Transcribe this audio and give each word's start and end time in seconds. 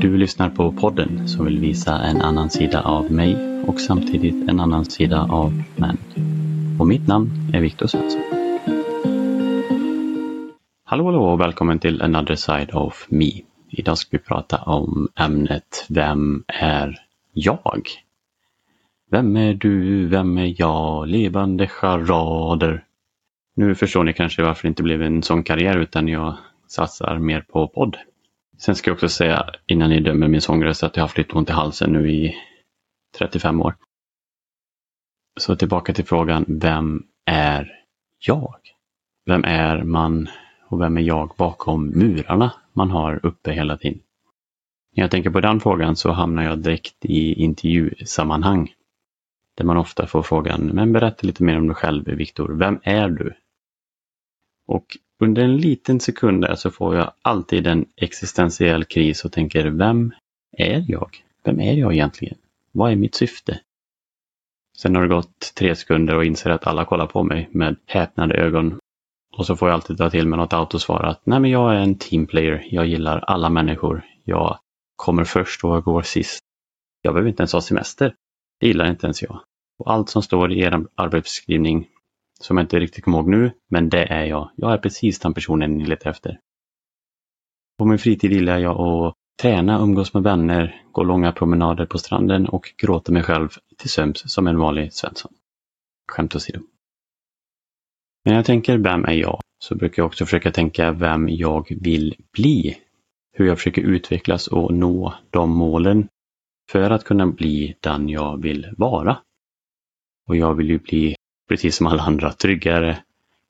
Du 0.00 0.16
lyssnar 0.16 0.50
på 0.50 0.72
podden 0.72 1.28
som 1.28 1.44
vill 1.44 1.58
visa 1.58 1.98
en 2.02 2.22
annan 2.22 2.50
sida 2.50 2.82
av 2.82 3.12
mig 3.12 3.36
och 3.66 3.80
samtidigt 3.80 4.48
en 4.48 4.60
annan 4.60 4.84
sida 4.84 5.26
av 5.30 5.62
män. 5.76 5.96
Och 6.78 6.86
mitt 6.86 7.06
namn 7.06 7.30
är 7.54 7.60
Viktor 7.60 7.86
Svensson. 7.86 8.20
Hallå 10.84 11.04
hallå 11.04 11.24
och 11.24 11.40
välkommen 11.40 11.78
till 11.78 12.02
Another 12.02 12.34
Side 12.34 12.70
of 12.74 13.06
Me. 13.08 13.30
Idag 13.68 13.98
ska 13.98 14.08
vi 14.10 14.18
prata 14.18 14.56
om 14.56 15.08
ämnet 15.16 15.86
Vem 15.88 16.44
är 16.46 16.96
jag? 17.32 17.82
Vem 19.10 19.36
är 19.36 19.54
du? 19.54 20.06
Vem 20.06 20.38
är 20.38 20.54
jag? 20.60 21.08
Levande 21.08 21.66
charader. 21.68 22.84
Nu 23.56 23.74
förstår 23.74 24.04
ni 24.04 24.12
kanske 24.12 24.42
varför 24.42 24.62
det 24.62 24.68
inte 24.68 24.82
blev 24.82 25.02
en 25.02 25.22
sån 25.22 25.42
karriär 25.42 25.76
utan 25.76 26.08
jag 26.08 26.36
satsar 26.68 27.18
mer 27.18 27.40
på 27.40 27.68
podd. 27.68 27.96
Sen 28.60 28.74
ska 28.74 28.90
jag 28.90 28.94
också 28.94 29.08
säga 29.08 29.50
innan 29.66 29.90
ni 29.90 30.00
dömer 30.00 30.28
min 30.28 30.40
sångröst 30.40 30.82
att 30.82 30.96
jag 30.96 31.02
har 31.02 31.08
haft 31.08 31.18
lite 31.18 31.34
ont 31.34 31.50
i 31.50 31.52
halsen 31.52 31.92
nu 31.92 32.10
i 32.10 32.34
35 33.18 33.62
år. 33.62 33.74
Så 35.40 35.56
tillbaka 35.56 35.92
till 35.92 36.04
frågan, 36.04 36.44
vem 36.48 37.02
är 37.26 37.72
jag? 38.18 38.54
Vem 39.26 39.44
är 39.44 39.82
man 39.82 40.28
och 40.68 40.80
vem 40.80 40.96
är 40.96 41.00
jag 41.00 41.34
bakom 41.38 41.86
murarna 41.86 42.52
man 42.72 42.90
har 42.90 43.26
uppe 43.26 43.52
hela 43.52 43.76
tiden? 43.76 44.00
När 44.96 45.04
jag 45.04 45.10
tänker 45.10 45.30
på 45.30 45.40
den 45.40 45.60
frågan 45.60 45.96
så 45.96 46.12
hamnar 46.12 46.42
jag 46.42 46.58
direkt 46.58 47.04
i 47.04 47.42
intervjusammanhang. 47.42 48.72
Där 49.56 49.64
man 49.64 49.76
ofta 49.76 50.06
får 50.06 50.22
frågan, 50.22 50.66
men 50.66 50.92
berätta 50.92 51.26
lite 51.26 51.42
mer 51.42 51.58
om 51.58 51.66
dig 51.66 51.76
själv 51.76 52.04
Viktor, 52.04 52.56
vem 52.58 52.80
är 52.82 53.08
du? 53.08 53.34
Och 54.66 54.86
under 55.22 55.42
en 55.42 55.56
liten 55.56 56.00
sekund 56.00 56.42
där 56.42 56.54
så 56.54 56.70
får 56.70 56.96
jag 56.96 57.12
alltid 57.22 57.66
en 57.66 57.86
existentiell 57.96 58.84
kris 58.84 59.24
och 59.24 59.32
tänker, 59.32 59.66
vem 59.66 60.12
är 60.52 60.84
jag? 60.88 61.16
Vem 61.44 61.60
är 61.60 61.72
jag 61.72 61.92
egentligen? 61.92 62.38
Vad 62.72 62.92
är 62.92 62.96
mitt 62.96 63.14
syfte? 63.14 63.60
Sen 64.78 64.94
har 64.94 65.02
det 65.02 65.08
gått 65.08 65.54
tre 65.54 65.76
sekunder 65.76 66.16
och 66.16 66.24
inser 66.24 66.50
att 66.50 66.66
alla 66.66 66.84
kollar 66.84 67.06
på 67.06 67.22
mig 67.22 67.48
med 67.52 67.76
häpnade 67.86 68.34
ögon. 68.34 68.78
Och 69.36 69.46
så 69.46 69.56
får 69.56 69.68
jag 69.68 69.74
alltid 69.74 69.98
ta 69.98 70.10
till 70.10 70.28
med 70.28 70.38
något 70.38 70.52
autosvar 70.52 71.02
att 71.02 71.26
nej 71.26 71.40
men 71.40 71.50
jag 71.50 71.74
är 71.74 71.78
en 71.78 71.94
teamplayer. 71.94 72.66
Jag 72.70 72.86
gillar 72.86 73.18
alla 73.18 73.48
människor. 73.48 74.04
Jag 74.24 74.58
kommer 74.96 75.24
först 75.24 75.64
och 75.64 75.76
jag 75.76 75.84
går 75.84 76.02
sist. 76.02 76.40
Jag 77.02 77.14
behöver 77.14 77.30
inte 77.30 77.42
ens 77.42 77.52
ha 77.52 77.60
semester. 77.60 78.14
Det 78.60 78.66
gillar 78.66 78.90
inte 78.90 79.06
ens 79.06 79.22
jag. 79.22 79.40
Och 79.78 79.92
allt 79.92 80.08
som 80.08 80.22
står 80.22 80.52
i 80.52 80.60
er 80.60 80.86
arbetsbeskrivning 80.94 81.88
som 82.40 82.56
jag 82.56 82.64
inte 82.64 82.80
riktigt 82.80 83.04
kommer 83.04 83.18
ihåg 83.18 83.28
nu, 83.28 83.52
men 83.68 83.88
det 83.88 84.04
är 84.04 84.24
jag. 84.24 84.50
Jag 84.56 84.72
är 84.72 84.78
precis 84.78 85.18
den 85.18 85.34
personen 85.34 85.76
ni 85.76 85.84
letar 85.84 86.10
efter. 86.10 86.40
På 87.78 87.84
min 87.84 87.98
fritid 87.98 88.32
gillar 88.32 88.58
jag 88.58 88.80
att 88.80 89.14
träna, 89.42 89.80
umgås 89.80 90.14
med 90.14 90.22
vänner, 90.22 90.82
gå 90.92 91.02
långa 91.02 91.32
promenader 91.32 91.86
på 91.86 91.98
stranden 91.98 92.46
och 92.46 92.72
gråta 92.76 93.12
mig 93.12 93.22
själv 93.22 93.48
till 93.78 93.90
sömns 93.90 94.32
som 94.32 94.46
en 94.46 94.58
vanlig 94.58 94.92
Svensson. 94.92 95.32
Skämt 96.12 96.36
åsido. 96.36 96.60
När 98.24 98.34
jag 98.34 98.44
tänker 98.44 98.78
vem 98.78 99.04
är 99.04 99.12
jag 99.12 99.40
så 99.58 99.74
brukar 99.74 100.02
jag 100.02 100.06
också 100.06 100.24
försöka 100.24 100.50
tänka 100.50 100.92
vem 100.92 101.28
jag 101.28 101.66
vill 101.80 102.16
bli. 102.32 102.78
Hur 103.32 103.46
jag 103.46 103.58
försöker 103.58 103.82
utvecklas 103.82 104.48
och 104.48 104.74
nå 104.74 105.14
de 105.30 105.50
målen 105.50 106.08
för 106.70 106.90
att 106.90 107.04
kunna 107.04 107.26
bli 107.26 107.76
den 107.80 108.08
jag 108.08 108.42
vill 108.42 108.74
vara. 108.76 109.18
Och 110.28 110.36
jag 110.36 110.54
vill 110.54 110.70
ju 110.70 110.78
bli 110.78 111.16
precis 111.50 111.76
som 111.76 111.86
alla 111.86 112.02
andra, 112.02 112.32
tryggare 112.32 112.98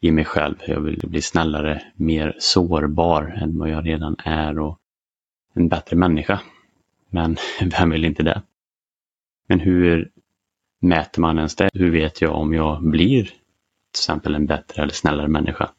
i 0.00 0.10
mig 0.10 0.24
själv. 0.24 0.54
Jag 0.66 0.80
vill 0.80 1.00
bli 1.08 1.22
snällare, 1.22 1.82
mer 1.94 2.36
sårbar 2.38 3.38
än 3.42 3.58
vad 3.58 3.68
jag 3.70 3.86
redan 3.86 4.16
är 4.24 4.58
och 4.58 4.78
en 5.54 5.68
bättre 5.68 5.96
människa. 5.96 6.40
Men 7.10 7.36
vem 7.78 7.90
vill 7.90 8.04
inte 8.04 8.22
det? 8.22 8.42
Men 9.48 9.60
hur 9.60 10.10
mäter 10.80 11.20
man 11.20 11.36
ens 11.36 11.56
det? 11.56 11.70
Hur 11.72 11.90
vet 11.90 12.20
jag 12.20 12.34
om 12.34 12.54
jag 12.54 12.82
blir 12.82 13.24
till 13.24 13.34
exempel 13.94 14.34
en 14.34 14.46
bättre 14.46 14.82
eller 14.82 14.92
snällare 14.92 15.28
människa? 15.28 15.70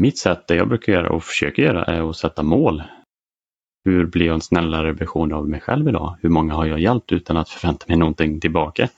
Mitt 0.00 0.18
sätt, 0.18 0.46
det 0.48 0.54
jag 0.54 0.68
brukar 0.68 0.92
göra 0.92 1.10
och 1.10 1.24
försöker 1.24 1.62
göra, 1.62 1.84
är 1.84 2.10
att 2.10 2.16
sätta 2.16 2.42
mål. 2.42 2.82
Hur 3.84 4.06
blir 4.06 4.26
jag 4.26 4.34
en 4.34 4.40
snällare 4.40 4.92
version 4.92 5.32
av 5.32 5.48
mig 5.48 5.60
själv 5.60 5.88
idag? 5.88 6.16
Hur 6.20 6.28
många 6.28 6.54
har 6.54 6.66
jag 6.66 6.80
hjälpt 6.80 7.12
utan 7.12 7.36
att 7.36 7.48
förvänta 7.48 7.84
mig 7.88 7.96
någonting 7.96 8.40
tillbaka? 8.40 8.88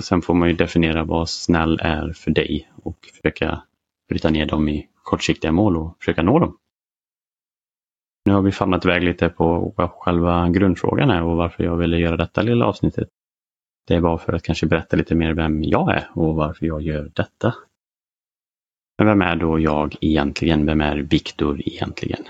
Sen 0.00 0.22
får 0.22 0.34
man 0.34 0.48
ju 0.48 0.54
definiera 0.54 1.04
vad 1.04 1.28
snäll 1.28 1.78
är 1.82 2.12
för 2.12 2.30
dig 2.30 2.70
och 2.82 2.96
försöka 3.14 3.62
bryta 4.08 4.30
ner 4.30 4.46
dem 4.46 4.68
i 4.68 4.88
kortsiktiga 5.02 5.52
mål 5.52 5.76
och 5.76 5.96
försöka 5.98 6.22
nå 6.22 6.38
dem. 6.38 6.58
Nu 8.24 8.32
har 8.32 8.42
vi 8.42 8.52
famnat 8.52 8.84
iväg 8.84 9.02
lite 9.02 9.28
på 9.28 9.74
vad 9.76 9.90
själva 9.90 10.48
grundfrågan 10.48 11.10
är 11.10 11.22
och 11.22 11.36
varför 11.36 11.64
jag 11.64 11.76
ville 11.76 11.98
göra 11.98 12.16
detta 12.16 12.42
lilla 12.42 12.66
avsnittet. 12.66 13.08
Det 13.86 14.00
var 14.00 14.18
för 14.18 14.32
att 14.32 14.42
kanske 14.42 14.66
berätta 14.66 14.96
lite 14.96 15.14
mer 15.14 15.34
vem 15.34 15.62
jag 15.62 15.94
är 15.94 16.10
och 16.14 16.34
varför 16.34 16.66
jag 16.66 16.82
gör 16.82 17.10
detta. 17.14 17.54
Men 18.98 19.06
vem 19.06 19.22
är 19.22 19.36
då 19.36 19.58
jag 19.58 19.96
egentligen? 20.00 20.66
Vem 20.66 20.80
är 20.80 20.96
Viktor 20.96 21.60
egentligen? 21.68 22.24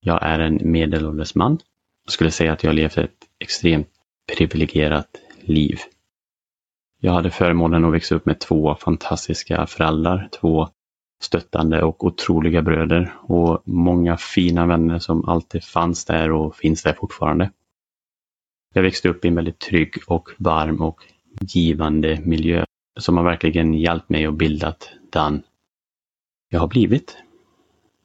Jag 0.00 0.22
är 0.22 0.38
en 0.38 0.58
medelålders 0.62 1.34
man. 1.34 1.58
Jag 2.04 2.12
skulle 2.12 2.30
säga 2.30 2.52
att 2.52 2.62
jag 2.62 2.70
har 2.70 2.74
levt 2.74 2.98
ett 2.98 3.28
extremt 3.38 3.88
privilegierat 4.36 5.08
liv. 5.40 5.78
Jag 7.02 7.12
hade 7.12 7.30
förmånen 7.30 7.84
att 7.84 7.92
växa 7.92 8.14
upp 8.14 8.26
med 8.26 8.40
två 8.40 8.74
fantastiska 8.74 9.66
föräldrar, 9.66 10.28
två 10.40 10.68
stöttande 11.22 11.82
och 11.82 12.04
otroliga 12.04 12.62
bröder 12.62 13.14
och 13.22 13.62
många 13.64 14.16
fina 14.16 14.66
vänner 14.66 14.98
som 14.98 15.28
alltid 15.28 15.64
fanns 15.64 16.04
där 16.04 16.32
och 16.32 16.56
finns 16.56 16.82
där 16.82 16.92
fortfarande. 16.92 17.50
Jag 18.74 18.82
växte 18.82 19.08
upp 19.08 19.24
i 19.24 19.28
en 19.28 19.34
väldigt 19.34 19.58
trygg 19.58 19.94
och 20.06 20.28
varm 20.38 20.80
och 20.80 21.04
givande 21.40 22.20
miljö 22.24 22.64
som 23.00 23.16
har 23.16 23.24
verkligen 23.24 23.74
hjälpt 23.74 24.08
mig 24.08 24.28
och 24.28 24.34
bildat 24.34 24.90
den 25.12 25.42
jag 26.48 26.60
har 26.60 26.68
blivit. 26.68 27.16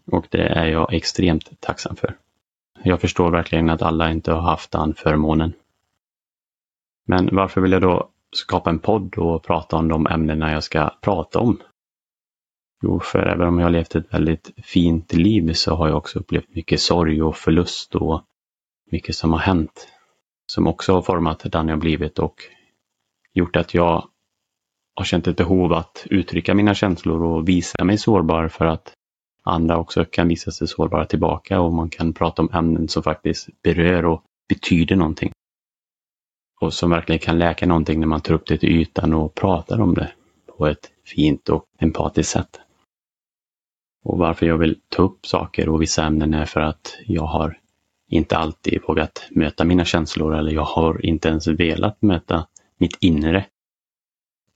Och 0.06 0.27
det 0.29 0.44
är 0.47 0.66
jag 0.66 0.94
extremt 0.94 1.62
tacksam 1.62 1.95
för. 1.95 2.17
Jag 2.83 3.01
förstår 3.01 3.31
verkligen 3.31 3.69
att 3.69 3.81
alla 3.81 4.12
inte 4.12 4.31
har 4.31 4.41
haft 4.41 4.72
den 4.72 4.94
förmånen. 4.94 5.53
Men 7.07 7.29
varför 7.31 7.62
vill 7.62 7.72
jag 7.72 7.81
då 7.81 8.09
skapa 8.35 8.69
en 8.69 8.79
podd 8.79 9.18
och 9.18 9.44
prata 9.44 9.75
om 9.75 9.88
de 9.88 10.07
ämnena 10.07 10.51
jag 10.51 10.63
ska 10.63 10.90
prata 11.01 11.40
om. 11.40 11.57
Jo, 12.84 13.00
för 13.00 13.19
även 13.19 13.47
om 13.47 13.59
jag 13.59 13.66
har 13.66 13.72
levt 13.72 13.96
ett 13.96 14.13
väldigt 14.13 14.51
fint 14.63 15.13
liv 15.13 15.53
så 15.53 15.75
har 15.75 15.88
jag 15.88 15.97
också 15.97 16.19
upplevt 16.19 16.56
mycket 16.56 16.79
sorg 16.79 17.24
och 17.24 17.35
förlust 17.35 17.95
och 17.95 18.24
mycket 18.91 19.16
som 19.16 19.34
har 19.34 19.40
hänt. 19.40 19.88
Som 20.47 20.68
också 20.68 20.94
har 20.94 21.01
format 21.01 21.51
den 21.51 21.68
jag 21.68 21.79
blivit 21.79 22.19
och 22.19 22.35
gjort 23.34 23.56
att 23.56 23.74
jag 23.74 24.07
har 24.95 25.06
känt 25.06 25.28
ett 25.28 25.38
behov 25.38 25.74
att 25.74 26.07
uttrycka 26.09 26.53
mina 26.53 26.74
känslor 26.74 27.24
och 27.24 27.50
visa 27.50 27.84
mig 27.84 27.97
sårbar 27.97 28.47
för 28.47 28.66
att 28.66 28.94
andra 29.44 29.78
också 29.78 30.06
kan 30.06 30.28
visa 30.28 30.51
sig 30.51 30.68
sårbara 30.68 31.06
tillbaka 31.06 31.59
och 31.62 31.74
man 31.74 31.90
kan 31.90 32.13
prata 32.13 32.41
om 32.41 32.50
ämnen 32.53 32.88
som 32.88 33.03
faktiskt 33.03 33.50
berör 33.62 34.06
och 34.06 34.24
betyder 34.50 34.95
någonting 34.95 35.31
och 36.61 36.73
som 36.73 36.89
verkligen 36.89 37.19
kan 37.19 37.39
läka 37.39 37.66
någonting 37.66 37.99
när 37.99 38.07
man 38.07 38.21
tar 38.21 38.33
upp 38.33 38.47
det 38.47 38.57
till 38.57 38.69
ytan 38.69 39.13
och 39.13 39.35
pratar 39.35 39.81
om 39.81 39.93
det 39.93 40.11
på 40.57 40.67
ett 40.67 40.91
fint 41.05 41.49
och 41.49 41.66
empatiskt 41.79 42.31
sätt. 42.31 42.59
Och 44.03 44.17
varför 44.17 44.45
jag 44.45 44.57
vill 44.57 44.79
ta 44.89 45.03
upp 45.03 45.25
saker 45.25 45.69
och 45.69 45.81
vissa 45.81 46.03
ämnen 46.03 46.33
är 46.33 46.45
för 46.45 46.61
att 46.61 46.97
jag 47.05 47.25
har 47.25 47.57
inte 48.07 48.38
alltid 48.38 48.81
vågat 48.88 49.27
möta 49.31 49.63
mina 49.63 49.85
känslor 49.85 50.35
eller 50.35 50.51
jag 50.51 50.63
har 50.63 51.05
inte 51.05 51.29
ens 51.29 51.47
velat 51.47 52.01
möta 52.01 52.47
mitt 52.77 52.97
inre. 52.99 53.45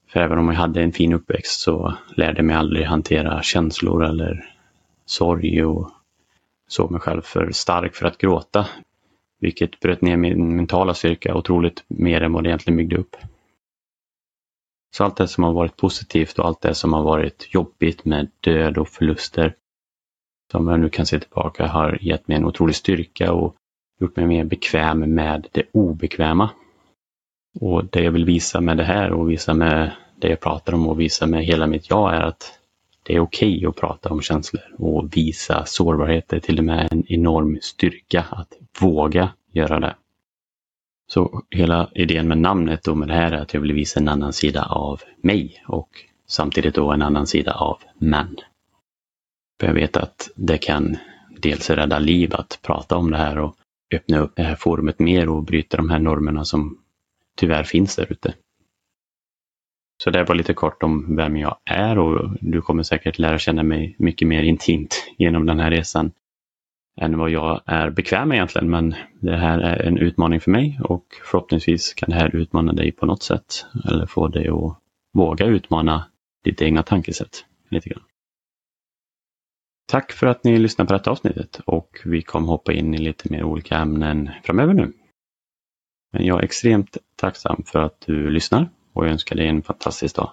För 0.07 0.19
även 0.19 0.37
om 0.37 0.47
jag 0.47 0.55
hade 0.55 0.81
en 0.81 0.91
fin 0.91 1.13
uppväxt 1.13 1.61
så 1.61 1.93
lärde 2.15 2.37
jag 2.37 2.45
mig 2.45 2.55
aldrig 2.55 2.85
hantera 2.85 3.41
känslor 3.41 4.05
eller 4.05 4.55
sorg 5.05 5.65
och 5.65 5.91
såg 6.67 6.91
mig 6.91 7.01
själv 7.01 7.21
för 7.21 7.51
stark 7.51 7.95
för 7.95 8.07
att 8.07 8.17
gråta, 8.17 8.67
vilket 9.39 9.79
bröt 9.79 10.01
ner 10.01 10.17
min 10.17 10.55
mentala 10.55 10.93
styrka 10.93 11.35
otroligt 11.35 11.83
mer 11.87 12.21
än 12.21 12.33
vad 12.33 12.43
det 12.43 12.49
egentligen 12.49 12.77
byggde 12.77 12.97
upp. 12.97 13.15
Så 14.97 15.03
allt 15.03 15.17
det 15.17 15.27
som 15.27 15.43
har 15.43 15.53
varit 15.53 15.77
positivt 15.77 16.39
och 16.39 16.45
allt 16.45 16.61
det 16.61 16.75
som 16.75 16.93
har 16.93 17.03
varit 17.03 17.47
jobbigt 17.53 18.05
med 18.05 18.31
död 18.39 18.77
och 18.77 18.87
förluster, 18.87 19.55
som 20.51 20.67
jag 20.67 20.79
nu 20.79 20.89
kan 20.89 21.05
se 21.05 21.19
tillbaka, 21.19 21.67
har 21.67 21.97
gett 22.01 22.27
mig 22.27 22.37
en 22.37 22.45
otrolig 22.45 22.75
styrka 22.75 23.33
och 23.33 23.55
gjort 23.99 24.15
mig 24.15 24.25
mer 24.25 24.43
bekväm 24.43 24.99
med 24.99 25.47
det 25.51 25.63
obekväma. 25.71 26.49
Och 27.59 27.85
det 27.85 28.03
jag 28.03 28.11
vill 28.11 28.25
visa 28.25 28.61
med 28.61 28.77
det 28.77 28.83
här 28.83 29.11
och 29.11 29.31
visa 29.31 29.53
med 29.53 29.91
det 30.15 30.29
jag 30.29 30.39
pratar 30.39 30.73
om 30.73 30.87
och 30.87 30.99
visa 30.99 31.27
med 31.27 31.45
hela 31.45 31.67
mitt 31.67 31.89
jag 31.89 32.15
är 32.15 32.21
att 32.21 32.58
det 33.09 33.15
är 33.15 33.19
okej 33.19 33.57
okay 33.57 33.65
att 33.65 33.75
prata 33.75 34.09
om 34.09 34.21
känslor 34.21 34.63
och 34.77 35.17
visa 35.17 35.65
sårbarheter, 35.65 36.39
till 36.39 36.59
och 36.59 36.65
med 36.65 36.87
en 36.91 37.03
enorm 37.07 37.57
styrka 37.61 38.25
att 38.29 38.53
våga 38.79 39.29
göra 39.51 39.79
det. 39.79 39.95
Så 41.07 41.43
hela 41.49 41.89
idén 41.95 42.27
med 42.27 42.37
namnet 42.37 42.87
och 42.87 42.97
med 42.97 43.07
det 43.07 43.13
här 43.13 43.31
är 43.31 43.41
att 43.41 43.53
jag 43.53 43.61
vill 43.61 43.73
visa 43.73 43.99
en 43.99 44.07
annan 44.07 44.33
sida 44.33 44.63
av 44.63 45.01
mig 45.21 45.63
och 45.67 45.89
samtidigt 46.27 46.75
då 46.75 46.91
en 46.91 47.01
annan 47.01 47.27
sida 47.27 47.53
av 47.53 47.77
män. 47.97 48.35
För 49.59 49.67
jag 49.67 49.73
vet 49.73 49.97
att 49.97 50.29
det 50.35 50.57
kan 50.57 50.97
dels 51.37 51.69
rädda 51.69 51.99
liv 51.99 52.35
att 52.35 52.59
prata 52.61 52.97
om 52.97 53.11
det 53.11 53.17
här 53.17 53.37
och 53.37 53.55
öppna 53.93 54.19
upp 54.19 54.35
det 54.35 54.43
här 54.43 54.55
forumet 54.55 54.99
mer 54.99 55.29
och 55.29 55.43
bryta 55.43 55.77
de 55.77 55.89
här 55.89 55.99
normerna 55.99 56.45
som 56.45 56.77
tyvärr 57.37 57.63
finns 57.63 57.95
där 57.95 58.11
ute. 58.11 58.33
Så 60.03 60.09
det 60.09 60.23
var 60.23 60.35
lite 60.35 60.53
kort 60.53 60.83
om 60.83 61.15
vem 61.15 61.37
jag 61.37 61.57
är 61.65 61.99
och 61.99 62.29
du 62.41 62.61
kommer 62.61 62.83
säkert 62.83 63.19
lära 63.19 63.37
känna 63.37 63.63
mig 63.63 63.95
mycket 63.99 64.27
mer 64.27 64.43
intimt 64.43 65.13
genom 65.17 65.45
den 65.45 65.59
här 65.59 65.71
resan 65.71 66.11
än 67.01 67.17
vad 67.17 67.29
jag 67.29 67.61
är 67.65 67.89
bekväm 67.89 68.27
med 68.27 68.35
egentligen. 68.35 68.69
Men 68.69 68.95
det 69.19 69.37
här 69.37 69.59
är 69.59 69.87
en 69.87 69.97
utmaning 69.97 70.39
för 70.39 70.51
mig 70.51 70.79
och 70.83 71.05
förhoppningsvis 71.23 71.93
kan 71.93 72.09
det 72.09 72.15
här 72.15 72.35
utmana 72.35 72.73
dig 72.73 72.91
på 72.91 73.05
något 73.05 73.23
sätt 73.23 73.65
eller 73.89 74.05
få 74.05 74.27
dig 74.27 74.47
att 74.47 74.77
våga 75.13 75.45
utmana 75.45 76.05
ditt 76.43 76.61
egna 76.61 76.83
tankesätt 76.83 77.45
lite 77.69 77.89
grann. 77.89 78.03
Tack 79.87 80.11
för 80.11 80.27
att 80.27 80.43
ni 80.43 80.57
lyssnade 80.57 80.87
på 80.87 80.93
detta 80.93 81.11
avsnittet 81.11 81.61
och 81.65 81.99
vi 82.05 82.21
kommer 82.21 82.47
hoppa 82.47 82.73
in 82.73 82.93
i 82.93 82.97
lite 82.97 83.31
mer 83.31 83.43
olika 83.43 83.77
ämnen 83.77 84.29
framöver 84.43 84.73
nu. 84.73 84.93
Men 86.11 86.25
jag 86.25 86.39
är 86.39 86.43
extremt 86.43 86.97
tacksam 87.15 87.63
för 87.65 87.79
att 87.79 88.01
du 88.05 88.29
lyssnar 88.29 88.69
och 88.99 89.05
jag 89.05 89.11
önskar 89.11 89.35
dig 89.35 89.47
en 89.47 89.61
fantastisk 89.61 90.15
dag. 90.15 90.31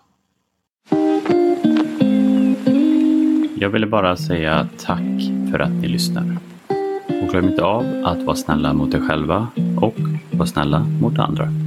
Jag 3.59 3.71
ville 3.71 3.87
bara 3.87 4.17
säga 4.17 4.69
tack 4.79 5.23
för 5.51 5.59
att 5.59 5.71
ni 5.71 5.89
lyssnar. 5.89 6.37
Och 7.23 7.29
glöm 7.31 7.49
inte 7.49 7.65
av 7.65 8.03
att 8.05 8.23
vara 8.23 8.37
snälla 8.37 8.73
mot 8.73 8.95
er 8.95 9.01
själva 9.01 9.49
och 9.81 9.97
vara 10.31 10.47
snälla 10.47 10.87
mot 11.01 11.19
andra. 11.19 11.66